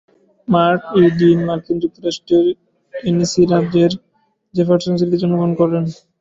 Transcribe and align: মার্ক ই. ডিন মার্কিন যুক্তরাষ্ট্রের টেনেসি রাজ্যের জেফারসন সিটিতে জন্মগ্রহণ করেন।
মার্ক 0.47 0.81
ই. 0.95 1.05
ডিন 1.19 1.39
মার্কিন 1.47 1.77
যুক্তরাষ্ট্রের 1.83 2.45
টেনেসি 2.93 3.41
রাজ্যের 3.45 3.91
জেফারসন 4.53 4.93
সিটিতে 4.95 5.17
জন্মগ্রহণ 5.21 5.53
করেন। 5.59 5.83